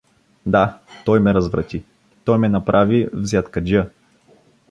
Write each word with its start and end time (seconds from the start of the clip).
Да, 0.45 0.79
той 1.05 1.19
ме 1.19 1.33
разврати, 1.33 1.83
той 2.25 2.37
ме 2.37 2.49
направи 2.49 3.09
взяткаджия! 3.13 3.89